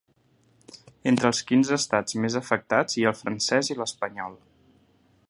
[1.11, 4.35] Entre els quinze estats més afectats hi ha el francès i l’espanyol.